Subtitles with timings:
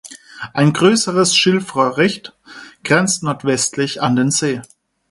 [0.55, 2.33] Ein größeres Schilfröhricht
[2.83, 4.63] grenzt nordwestlich an den See.